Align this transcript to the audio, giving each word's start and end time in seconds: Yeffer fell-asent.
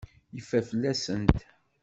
Yeffer 0.35 0.63
fell-asent. 0.69 1.37